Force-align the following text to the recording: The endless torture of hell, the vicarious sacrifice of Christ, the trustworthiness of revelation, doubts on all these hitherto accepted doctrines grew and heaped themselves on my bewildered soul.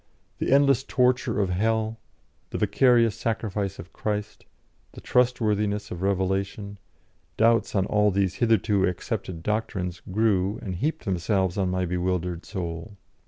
The 0.39 0.51
endless 0.51 0.83
torture 0.83 1.39
of 1.39 1.51
hell, 1.51 1.99
the 2.49 2.57
vicarious 2.57 3.15
sacrifice 3.15 3.77
of 3.77 3.93
Christ, 3.93 4.47
the 4.93 4.99
trustworthiness 4.99 5.91
of 5.91 6.01
revelation, 6.01 6.79
doubts 7.37 7.75
on 7.75 7.85
all 7.85 8.09
these 8.09 8.33
hitherto 8.41 8.85
accepted 8.87 9.43
doctrines 9.43 10.01
grew 10.11 10.57
and 10.63 10.73
heaped 10.73 11.05
themselves 11.05 11.55
on 11.55 11.69
my 11.69 11.85
bewildered 11.85 12.47
soul. 12.47 12.97